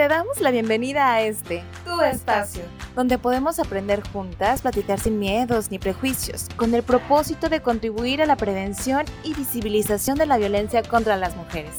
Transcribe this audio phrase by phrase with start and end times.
[0.00, 2.62] Te damos la bienvenida a este, tu espacio,
[2.96, 8.24] donde podemos aprender juntas, platicar sin miedos ni prejuicios, con el propósito de contribuir a
[8.24, 11.72] la prevención y visibilización de la violencia contra las mujeres.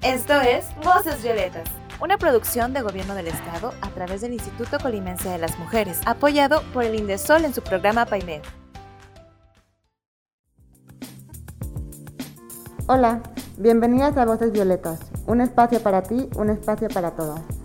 [0.00, 1.68] Esto es Voces Violetas,
[2.00, 6.62] una producción de Gobierno del Estado a través del Instituto Colimense de las Mujeres, apoyado
[6.72, 8.40] por el Indesol en su programa PAIMED.
[12.86, 13.20] Hola,
[13.58, 17.57] bienvenidas a Voces Violetas, un espacio para ti, un espacio para todas.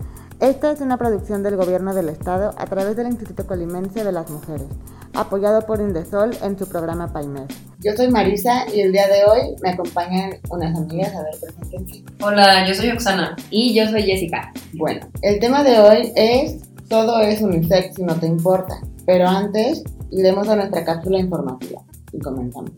[0.44, 4.28] Esta es una producción del Gobierno del Estado a través del Instituto Colimense de las
[4.28, 4.66] Mujeres,
[5.14, 7.46] apoyado por Indesol en su programa PAIMED.
[7.78, 11.14] Yo soy Marisa y el día de hoy me acompañan unas amigas.
[11.14, 12.04] A ver, preséntense.
[12.22, 13.34] Hola, yo soy Oxana.
[13.48, 14.52] Y yo soy Jessica.
[14.74, 18.74] Bueno, el tema de hoy es Todo es unisex si no te importa.
[19.06, 21.80] Pero antes, iremos a nuestra cápsula informativa
[22.12, 22.72] y comenzamos.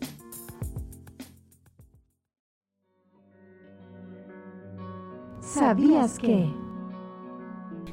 [5.41, 6.66] ¿Sabías que?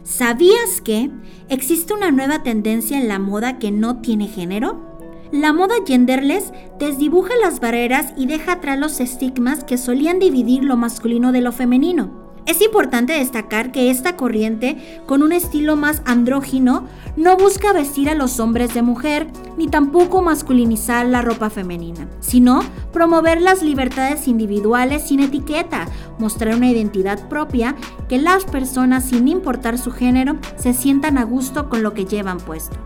[0.04, 1.10] ¿Sabías que
[1.48, 4.98] existe una nueva tendencia en la moda que no tiene género?
[5.32, 10.76] La moda genderless desdibuja las barreras y deja atrás los estigmas que solían dividir lo
[10.76, 12.23] masculino de lo femenino.
[12.46, 18.14] Es importante destacar que esta corriente, con un estilo más andrógino, no busca vestir a
[18.14, 22.60] los hombres de mujer, ni tampoco masculinizar la ropa femenina, sino
[22.92, 25.86] promover las libertades individuales sin etiqueta,
[26.18, 27.76] mostrar una identidad propia,
[28.10, 32.38] que las personas, sin importar su género, se sientan a gusto con lo que llevan
[32.38, 32.76] puesto.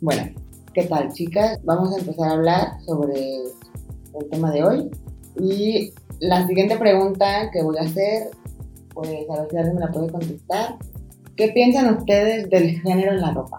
[0.00, 0.37] Bueno,
[0.78, 1.58] ¿qué tal chicas?
[1.64, 4.90] Vamos a empezar a hablar sobre el tema de hoy.
[5.40, 8.30] Y la siguiente pregunta que voy a hacer,
[8.94, 10.76] pues a ver si alguien me la puede contestar.
[11.36, 13.58] ¿Qué piensan ustedes del género en la ropa?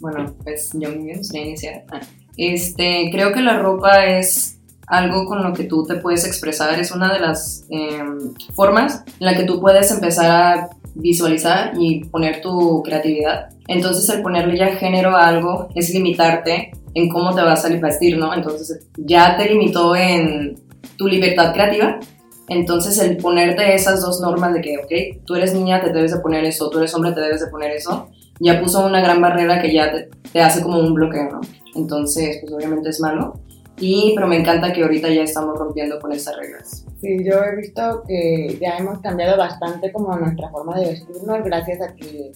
[0.00, 1.84] Bueno, pues yo me gustaría iniciar.
[1.90, 2.02] Ah,
[2.36, 6.92] Este, creo que la ropa es algo con lo que tú te puedes expresar, es
[6.92, 12.40] una de las em, formas en la que tú puedes empezar a visualizar y poner
[12.40, 13.48] tu creatividad.
[13.68, 18.18] Entonces el ponerle ya género a algo es limitarte en cómo te vas a vestir,
[18.18, 18.34] ¿no?
[18.34, 20.58] Entonces ya te limitó en
[20.96, 22.00] tu libertad creativa.
[22.48, 26.18] Entonces el ponerte esas dos normas de que, ok, tú eres niña, te debes de
[26.18, 28.08] poner eso, tú eres hombre, te debes de poner eso,
[28.40, 31.40] ya puso una gran barrera que ya te, te hace como un bloqueo, ¿no?
[31.76, 33.40] Entonces, pues obviamente es malo.
[33.80, 36.84] Y, pero me encanta que ahorita ya estamos rompiendo con estas reglas.
[37.00, 41.80] Sí, yo he visto que ya hemos cambiado bastante como nuestra forma de vestirnos gracias
[41.80, 42.32] a que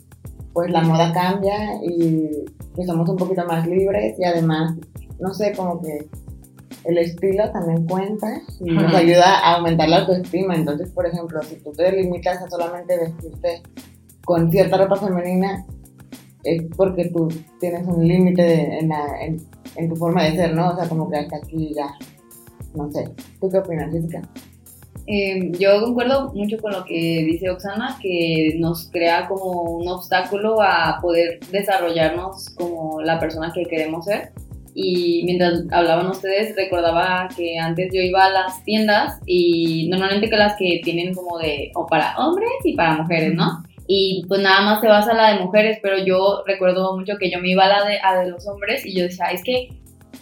[0.54, 2.44] pues la moda cambia y
[2.74, 4.74] que somos un poquito más libres y además,
[5.18, 6.08] no sé, como que
[6.84, 10.54] el estilo también cuenta y nos ayuda a aumentar la autoestima.
[10.54, 13.62] Entonces, por ejemplo, si tú te limitas a solamente vestirte
[14.24, 15.66] con cierta ropa femenina,
[16.44, 17.28] es porque tú
[17.58, 19.46] tienes un límite en, en,
[19.76, 20.70] en tu forma de ser, ¿no?
[20.70, 21.94] O sea, como que hasta aquí ya,
[22.74, 23.10] no sé.
[23.40, 24.22] ¿Tú qué opinas, Jessica?
[25.06, 30.62] Eh, yo concuerdo mucho con lo que dice Oxana, que nos crea como un obstáculo
[30.62, 34.32] a poder desarrollarnos como la persona que queremos ser.
[34.74, 40.36] Y mientras hablaban ustedes, recordaba que antes yo iba a las tiendas y normalmente que
[40.36, 43.62] las que tienen como de o para hombres y para mujeres, ¿no?
[43.86, 47.30] Y pues nada más te vas a la de mujeres, pero yo recuerdo mucho que
[47.30, 49.68] yo me iba a la de, a de los hombres y yo decía, es que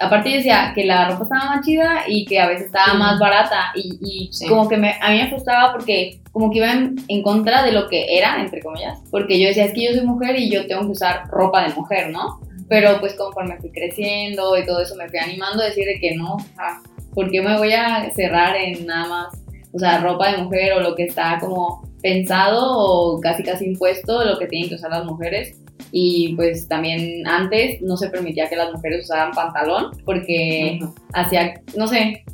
[0.01, 2.99] aparte yo decía que la ropa estaba más chida y que a veces estaba Sí.
[2.99, 4.49] más barata y, y Sí.
[4.49, 7.73] como que me, a mí me frustraba porque como que iba en, en contra de
[7.73, 10.67] lo que era, entre comillas, porque yo decía, es que yo soy mujer y yo
[10.67, 12.41] tengo que usar ropa de mujer, ¿no?
[12.69, 16.17] Pero pues conforme fui creciendo y todo eso me fui animando a decir de que
[16.17, 16.81] no, o sea,
[17.15, 19.29] ¿por qué me voy a cerrar en nada más,
[19.75, 24.25] o sea, ropa de mujer o lo que está como pensado o casi casi impuesto,
[24.25, 25.59] lo que tienen que usar las mujeres?
[25.91, 30.79] Y pues también antes no se permitía que las mujeres usaran pantalón porque
[31.13, 32.25] hacía, no sé,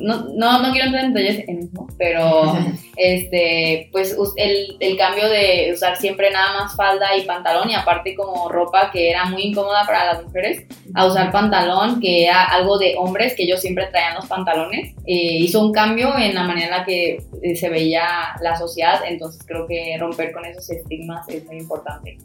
[0.00, 2.56] no, no, no quiero entrar en detalles en eso, pero
[2.96, 8.14] este, pues el, el cambio de usar siempre nada más falda y pantalón y aparte
[8.14, 12.78] como ropa que era muy incómoda para las mujeres, a usar pantalón que era algo
[12.78, 16.66] de hombres que ellos siempre traían los pantalones, eh, hizo un cambio en la manera
[16.66, 18.06] en la que eh, se veía
[18.40, 22.18] la sociedad, entonces creo que romper con esos estigmas es muy importante.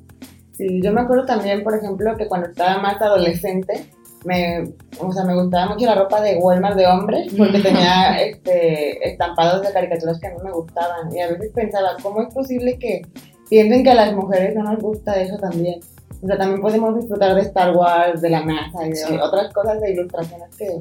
[0.54, 3.86] Sí, yo me acuerdo también, por ejemplo, que cuando estaba más adolescente,
[4.25, 4.64] me,
[5.00, 9.62] o sea, me gustaba mucho la ropa de Walmart de hombres porque tenía este, estampados
[9.62, 11.14] de caricaturas que mí me gustaban.
[11.16, 13.02] Y a veces pensaba, ¿cómo es posible que
[13.50, 15.80] piensen que a las mujeres no nos gusta eso también?
[16.22, 19.14] O sea, también podemos disfrutar de Star Wars, de la NASA y de Sí.
[19.22, 20.80] otras cosas de ilustraciones que,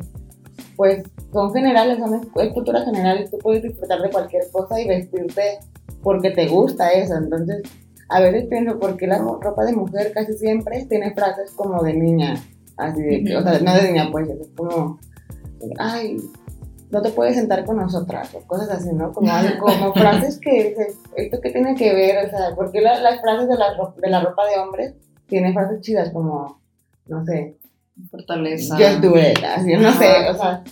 [0.76, 1.02] pues,
[1.32, 5.58] son generales, son es cultura general y tú puedes disfrutar de cualquier cosa y vestirte
[6.02, 7.16] porque te gusta eso.
[7.16, 7.62] Entonces,
[8.08, 11.94] a veces pienso, ¿por qué la ropa de mujer casi siempre tiene frases como de
[11.94, 12.34] niña?
[12.76, 14.98] Así de que, o sea, no de niña, pues, es como,
[15.78, 16.16] ay,
[16.90, 19.12] no te puedes sentar con nosotras, o cosas así, ¿no?
[19.12, 19.30] Como,
[19.60, 22.26] como frases que dices, ¿esto qué tiene que ver?
[22.26, 23.66] O sea, ¿por qué la- las frases de la,
[23.96, 24.94] de la ropa de hombres
[25.26, 26.60] tienen frases chidas como,
[27.06, 27.56] no sé,
[28.10, 28.76] Fortaleza.
[29.00, 30.62] do it, así, no sé, o sea,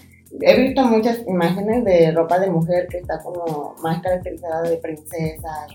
[0.43, 5.67] he visto muchas imágenes de ropa de mujer que está como más caracterizada de princesa,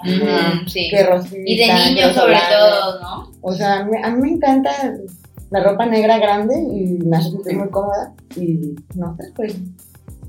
[0.67, 0.87] sí.
[0.89, 3.31] que rosita, Y de niños sobre todo, ¿no?
[3.41, 4.71] O sea, a mí, a mí me encanta
[5.55, 9.55] la ropa negra grande y me hace sentir muy cómoda y no sé, pues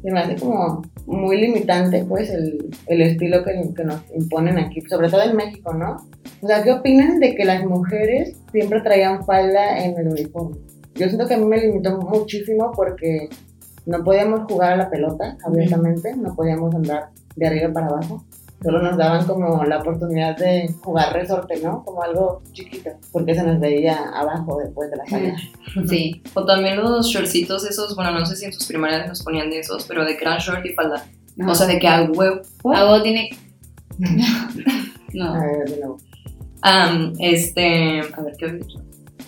[0.00, 4.80] se me hace como muy limitante pues el, el estilo que, que nos imponen aquí,
[4.82, 5.96] sobre todo en México, ¿no?
[6.42, 10.58] O sea, ¿qué opinan de que las mujeres siempre traían falda en el uniforme?
[10.94, 13.28] Yo siento que a mí me limitó muchísimo porque
[13.84, 18.24] no podíamos jugar a la pelota abiertamente, no podíamos andar de arriba para abajo.
[18.62, 21.84] Solo nos daban como la oportunidad de jugar resorte, ¿no?
[21.84, 25.36] Como algo chiquito, porque se nos veía abajo después de la falda.
[25.86, 26.22] Sí.
[26.34, 29.60] O también los shortcitos esos, bueno, no sé si en sus primarias nos ponían de
[29.60, 31.04] esos, pero de eran short y falda.
[31.46, 32.40] O sea, de que a huevo.
[32.72, 33.30] Algo tiene.
[35.12, 35.34] no.
[35.34, 35.98] A ver, de nuevo.
[36.62, 38.80] Am, este, a ver, ¿qué había dicho?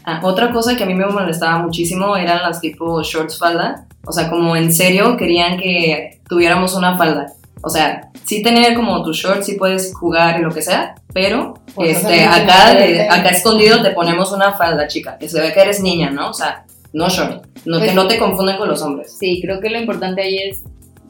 [0.04, 3.86] Ah, otra cosa que a mí me molestaba muchísimo eran las tipo shorts falda.
[4.06, 7.34] O sea, como en serio querían que tuviéramos una falda.
[7.62, 11.55] O sea, sí tener como tus shorts, sí puedes jugar y lo que sea, pero
[11.75, 15.60] Pues, este, acá, de- acá escondido te ponemos una falda, chica, que se ve que
[15.60, 16.31] eres niña, ¿no?
[16.31, 17.46] O sea, no short.
[17.66, 19.16] No, Pues- que no te confundan con los hombres.
[19.19, 20.62] Sí, creo que lo importante ahí es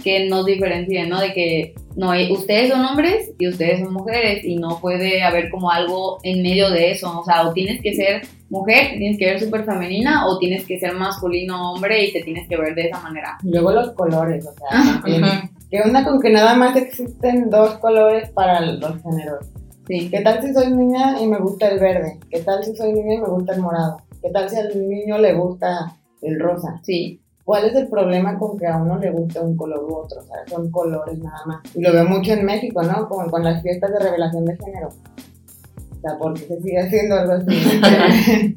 [0.02, 1.20] que nos diferencien, ¿no?
[1.20, 5.70] De que no, ustedes son hombres y ustedes son mujeres y no puede haber como
[5.72, 7.18] algo en medio de eso.
[7.20, 10.78] O sea, o tienes que ser mujer, tienes que ver súper femenina o tienes que
[10.78, 13.36] ser masculino hombre y te tienes que ver de esa manera.
[13.42, 15.50] Luego los colores, o sea, también.
[15.70, 19.46] ¿Qué onda con que nada más existen dos colores para los géneros?
[19.86, 20.08] Sí.
[20.10, 22.18] ¿Qué tal si soy niña y me gusta el verde?
[22.30, 23.98] ¿Qué tal si soy niña y me gusta el morado?
[24.22, 26.80] ¿Qué tal si al niño le gusta el rosa?
[26.82, 30.20] Sí, ¿Cuál es el problema con que a uno le gusta un color u otro?
[30.20, 31.62] O sea, son colores nada más.
[31.74, 33.08] Y lo veo mucho en México, ¿no?
[33.08, 34.88] Como con las fiestas de revelación de género.
[34.88, 38.56] O sea, ¿por qué se sigue haciendo algo así?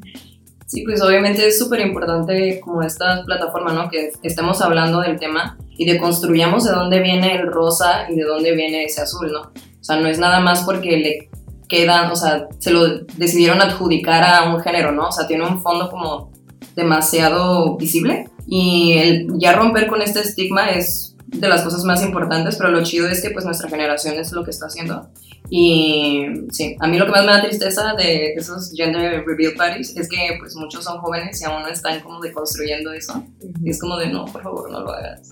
[0.66, 3.90] Sí, pues obviamente es súper importante como esta plataforma, ¿no?
[3.90, 8.22] Que estemos hablando del tema y de construyamos de dónde viene el rosa y de
[8.22, 9.40] dónde viene ese azul, ¿no?
[9.40, 11.28] O sea, no es nada más porque le
[11.68, 15.08] quedan, o sea, se lo decidieron adjudicar a un género, ¿no?
[15.08, 16.30] O sea, tiene un fondo como
[16.76, 22.56] demasiado visible y el ya romper con este estigma es de las cosas más importantes,
[22.56, 25.08] pero lo chido es que pues nuestra generación es lo que está haciendo.
[25.50, 29.96] Y sí, a mí lo que más me da tristeza de esos gender reveal parties
[29.96, 33.24] es que pues muchos son jóvenes y aún no están como deconstruyendo eso.
[33.62, 35.30] Y es como de no, por favor, no lo hagas.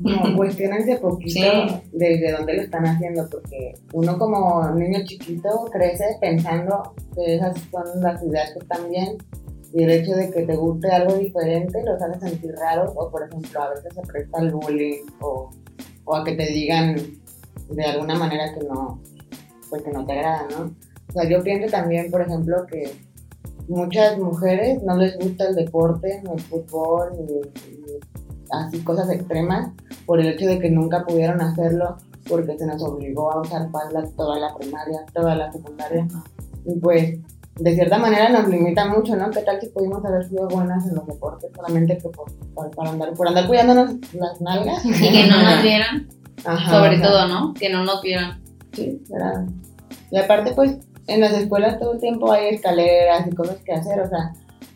[0.00, 1.80] No, cuestionense poquito Sí.
[1.92, 8.00] desde dónde lo están haciendo, porque uno como niño chiquito crece pensando que esas son
[8.00, 9.18] las ideas que están bien,
[9.72, 13.22] y el hecho de que te guste algo diferente los hace sentir raros, o por
[13.26, 15.50] ejemplo, a veces se presta al bullying, o,
[16.04, 16.96] o a que te digan
[17.70, 19.00] de alguna manera que no,
[19.68, 20.74] pues que no te agrada, ¿no?
[21.08, 22.92] O sea, yo pienso también, por ejemplo, que
[23.68, 28.00] muchas mujeres no les gusta el deporte, ni el fútbol, ni, ni
[28.52, 29.70] así cosas extremas,
[30.06, 31.96] por el hecho de que nunca pudieron hacerlo
[32.28, 36.06] porque se nos obligó a usar falda toda la primaria, toda la secundaria.
[36.64, 37.18] Y pues,
[37.58, 39.30] de cierta manera nos limita mucho, ¿no?
[39.30, 42.90] ¿Qué tal si pudimos haber sido buenas en los deportes solamente que por, por- para
[42.90, 44.84] andar, por andar cuidándonos las nalgas?
[44.84, 46.08] y que no nos vieran,
[46.44, 47.54] Ajá, sobre sea, todo, ¿no?
[47.54, 48.40] Que no nos vieran.
[48.72, 49.46] Sí, ¿verdad?
[50.10, 50.76] Y aparte, pues,
[51.06, 54.32] en las escuelas todo el tiempo hay escaleras y cosas que hacer, o sea,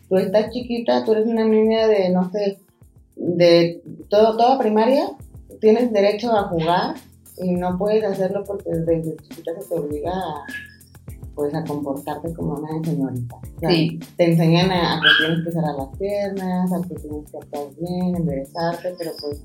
[0.09, 2.59] tú estás chiquita, tú eres una niña de, no sé,
[3.15, 5.09] de todo, toda primaria,
[5.61, 6.95] tienes derecho a jugar
[7.37, 10.45] y no puedes hacerlo porque desde chiquita se te obliga a,
[11.35, 13.35] pues, a comportarte como una señorita.
[13.35, 13.99] O sea, Sí.
[14.17, 17.61] Te enseñan a, a que tienes que cerrar las piernas, a que tienes que estar
[17.79, 19.41] bien, enderezarte, pero pues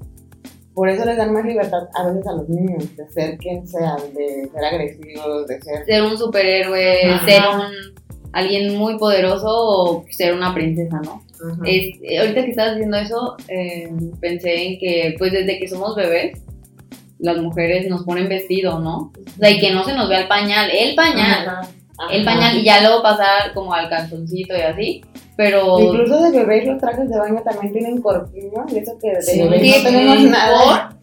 [0.74, 3.96] por eso les dan más libertad a veces a los niños, de ser quien sea,
[4.14, 5.84] de ser agresivos, de ser...
[5.84, 7.26] Ser un superhéroe, Ajá.
[7.26, 8.00] ser un
[8.32, 11.22] alguien muy poderoso o ser una princesa, ¿no?
[11.64, 13.88] Es- eh, ahorita que estabas diciendo eso, eh,
[14.20, 16.38] pensé en que, pues desde que somos bebés,
[17.18, 19.12] las mujeres nos ponen vestido, ¿no?
[19.14, 21.60] O sea, y que no se nos vea el pañal, el pañal, Ajá.
[22.10, 25.00] el pañal, y ya luego pasar como al calzoncito y así,
[25.36, 25.78] pero...
[25.80, 29.38] Incluso de bebés los trajes de baño también tienen corpiño y eso que de Sí.
[29.42, 30.30] bebés no tenemos ¿Por?
[30.30, 30.96] nada.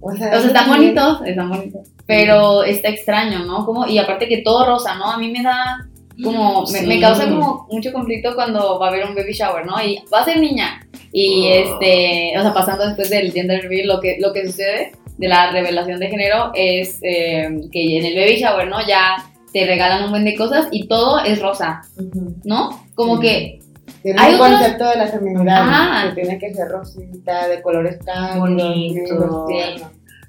[0.00, 3.64] O sea, O sea, están bonitos, están bonitos, pero está extraño, ¿no?
[3.64, 5.10] Como, y aparte que todo rosa, ¿no?
[5.10, 5.88] A mí me da
[6.22, 6.86] como, me, Sí.
[6.86, 9.82] me causa como mucho conflicto cuando va a haber un baby shower, ¿no?
[9.82, 10.86] Y va a ser niña.
[11.12, 11.54] Y Oh.
[11.54, 15.50] este, o sea, pasando después del gender reveal, lo que, lo que sucede de la
[15.52, 18.78] revelación de género es eh, que en el baby shower, ¿no?
[18.86, 19.16] Ya
[19.52, 21.82] te regalan un buen de cosas y todo es rosa.
[22.44, 22.80] ¿no?
[22.94, 23.60] Como que
[24.02, 27.98] Tiene Hay un otros- concepto de la feminidad que tiene que ser rosita, de colores
[28.04, 29.14] cálidos, Bonito.
[29.14, 29.82] vivos, sí,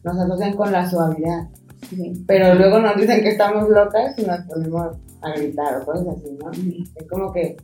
[0.04, 1.42] no- Nos asocian con la suavidad.
[1.90, 2.24] Sí.
[2.28, 6.38] Pero luego nos dicen que estamos locas y nos ponemos a gritar o cosas así,
[6.40, 6.52] ¿no?
[6.96, 7.58] Es como que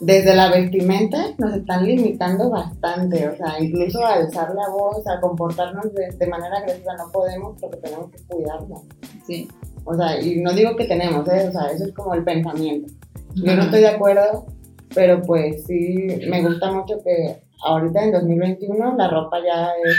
[0.00, 5.20] desde la vestimenta nos están limitando bastante, o sea, incluso a alzar la voz, a
[5.20, 8.82] comportarnos de, de manera agresiva no podemos porque tenemos que cuidarnos.
[9.26, 9.48] Sí.
[9.84, 11.48] O sea, y no digo que tenemos, ¿eh?
[11.48, 12.92] o sea, eso es como el pensamiento.
[13.36, 14.46] Yo no estoy de acuerdo,
[14.94, 19.96] pero pues sí, me gusta mucho que ahorita en 2021 la ropa ya es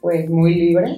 [0.00, 0.96] pues muy libre.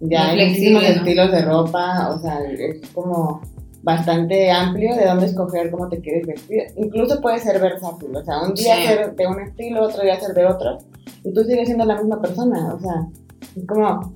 [0.00, 3.40] Ya hay muchísimos estilos de ropa, o sea, es como
[3.82, 6.64] bastante amplio de dónde escoger cómo te quieres vestir.
[6.76, 8.86] Incluso puede ser versátil, o sea, un día Sí.
[8.86, 10.78] ser de un estilo, otro día ser de otro,
[11.24, 13.06] y tú sigues siendo la misma persona, o sea,
[13.56, 14.12] es como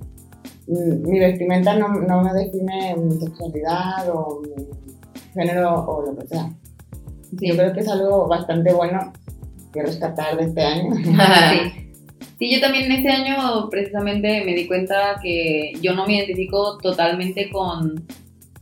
[0.67, 4.67] mm, mi vestimenta no, no me define mi sexualidad o mi
[5.33, 6.49] género o lo que sea.
[7.37, 7.47] Sí.
[7.49, 9.11] Yo creo que es algo bastante bueno
[9.73, 10.89] que rescatar de este año.
[10.95, 11.84] Sí.
[12.37, 17.49] Sí, yo también este año precisamente me di cuenta que yo no me identifico totalmente
[17.49, 18.05] con,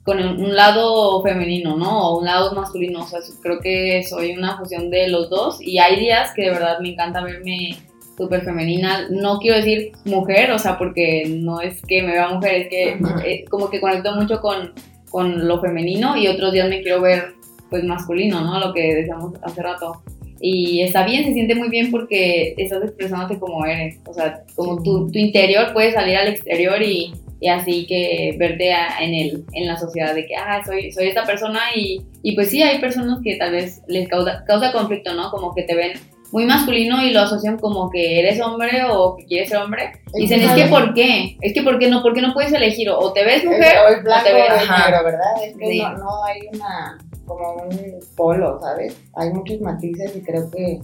[0.03, 2.09] con un lado femenino, ¿no?
[2.09, 3.01] O un lado masculino.
[3.01, 6.51] O sea, creo que soy una fusión de los dos y hay días que de
[6.51, 7.77] verdad me encanta verme
[8.15, 9.07] súper femenina.
[9.09, 12.99] No quiero decir mujer, o sea, porque no es que me vea mujer, es que
[13.03, 13.25] Ajá.
[13.25, 14.73] eh, como que conecto mucho con,
[15.09, 17.33] con lo femenino y otros días me quiero ver
[17.71, 18.59] pues masculino, ¿no?
[18.59, 20.03] Lo que decíamos hace rato.
[20.39, 23.97] Y está bien, se siente muy bien porque estás expresándote como eres.
[24.07, 28.73] O sea, como tu, tu interior puede salir al exterior y, y así que verte
[28.73, 32.35] a- en, el, en la sociedad de que, ah, soy, soy esta persona y, y
[32.35, 35.29] pues sí, hay personas que tal vez les causa, causa conflicto, ¿no?
[35.31, 35.91] Como que te ven
[36.31, 39.91] muy masculino y lo asocian como que eres hombre o que quieres ser hombre.
[40.15, 41.37] Y dicen, es que ¿por qué?
[41.41, 42.01] Es que ¿por qué no?
[42.01, 42.89] ¿Por qué no puedes elegir?
[42.89, 44.89] O te ves mujer o es blanco te o ves- es Ajá.
[44.89, 45.43] negro, ¿verdad?
[45.45, 45.79] Es que Sí.
[45.79, 48.97] no, no hay una, como un polo, ¿sabes?
[49.15, 50.79] Hay muchos matices y creo que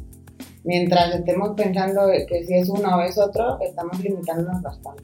[0.64, 5.04] mientras estemos pensando que si es uno o es otro, estamos limitándonos bastante.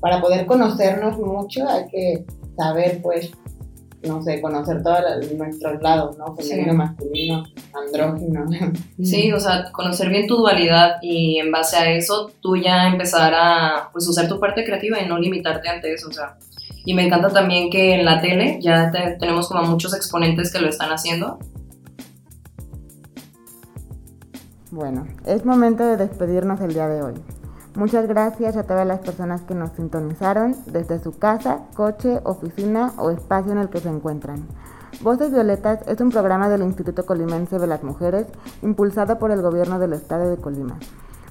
[0.00, 2.24] Para poder conocernos mucho hay que
[2.56, 3.30] saber, pues,
[4.06, 5.00] no sé, conocer todos
[5.36, 6.34] nuestros lados, ¿no?
[6.34, 6.76] Femenino, Sí.
[6.76, 8.46] masculino, andrógino.
[9.00, 13.32] Sí, o sea, conocer bien tu dualidad y en base a eso tú ya empezar
[13.34, 16.36] a pues usar tu parte creativa y no limitarte ante eso, o sea.
[16.84, 20.60] Y me encanta también que en la tele ya te- tenemos como muchos exponentes que
[20.60, 21.38] lo están haciendo.
[24.70, 27.14] Bueno, es momento de despedirnos el día de hoy.
[27.74, 33.10] Muchas gracias a todas las personas que nos sintonizaron desde su casa, coche, oficina o
[33.10, 34.46] espacio en el que se encuentran.
[35.00, 38.26] Voces Violetas es un programa del Instituto Colimense de las Mujeres
[38.62, 40.78] impulsado por el gobierno del estado de Colima.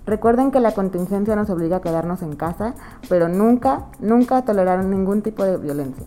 [0.06, 2.74] Recuerden que la contingencia nos obliga a quedarnos en casa,
[3.08, 6.06] pero nunca, nunca a tolerar ningún tipo de violencia.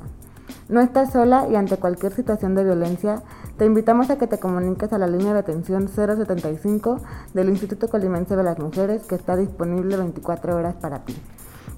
[0.69, 3.23] No estás sola y ante cualquier situación de violencia,
[3.59, 7.01] te invitamos a que te comuniques a la línea de atención 075
[7.35, 11.15] del Instituto Colimense de las Mujeres que está disponible 24 horas para ti.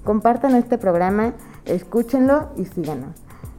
[0.03, 1.33] Compartan este programa,
[1.65, 3.15] escúchenlo y síganos.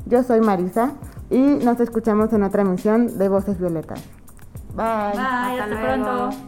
[0.06, 0.92] Yo soy Marisa
[1.30, 4.02] y nos escuchamos en otra emisión de Voces Violetas.
[4.74, 5.12] Bye.
[5.12, 6.47] Bye, hasta, pronto.